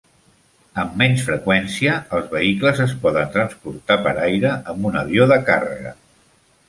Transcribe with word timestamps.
Amb 0.83 0.95
menys 1.01 1.25
freqüència, 1.27 1.97
els 2.19 2.31
vehicles 2.33 2.81
es 2.87 2.95
poden 3.03 3.29
transportar 3.35 3.99
per 4.09 4.15
aire 4.29 4.55
amb 4.75 4.89
un 4.93 4.99
avió 5.03 5.29
de 5.35 5.39
càrrega. 5.51 5.95